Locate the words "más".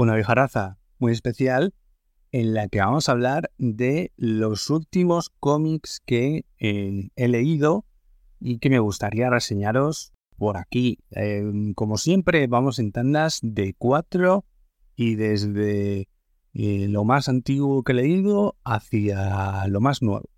17.04-17.28, 19.80-20.00